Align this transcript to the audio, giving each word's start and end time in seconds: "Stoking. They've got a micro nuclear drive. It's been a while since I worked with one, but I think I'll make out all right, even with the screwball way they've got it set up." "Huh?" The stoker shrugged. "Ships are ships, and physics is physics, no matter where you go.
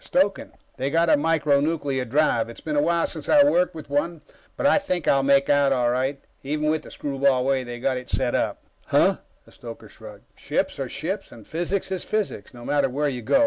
"Stoking. 0.03 0.53
They've 0.77 0.91
got 0.91 1.11
a 1.11 1.15
micro 1.15 1.59
nuclear 1.59 2.05
drive. 2.05 2.49
It's 2.49 2.59
been 2.59 2.75
a 2.75 2.81
while 2.81 3.05
since 3.05 3.29
I 3.29 3.43
worked 3.43 3.75
with 3.75 3.87
one, 3.87 4.21
but 4.57 4.65
I 4.65 4.79
think 4.79 5.07
I'll 5.07 5.21
make 5.21 5.47
out 5.47 5.71
all 5.71 5.91
right, 5.91 6.19
even 6.41 6.71
with 6.71 6.81
the 6.81 6.89
screwball 6.89 7.45
way 7.45 7.63
they've 7.63 7.83
got 7.83 7.97
it 7.97 8.09
set 8.09 8.33
up." 8.33 8.63
"Huh?" 8.87 9.17
The 9.45 9.51
stoker 9.51 9.87
shrugged. 9.89 10.23
"Ships 10.33 10.79
are 10.79 10.89
ships, 10.89 11.31
and 11.31 11.47
physics 11.47 11.91
is 11.91 12.03
physics, 12.03 12.51
no 12.51 12.65
matter 12.65 12.89
where 12.89 13.07
you 13.09 13.21
go. 13.21 13.39